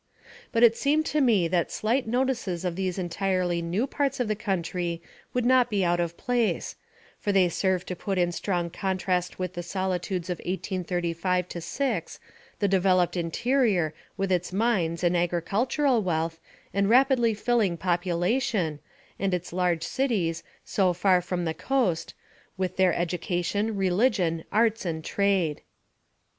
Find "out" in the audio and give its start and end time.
5.85-5.99